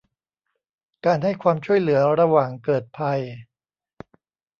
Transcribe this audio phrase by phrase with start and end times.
[1.05, 3.21] การให้ความช่วยเหลือระหว่างเกิดภัย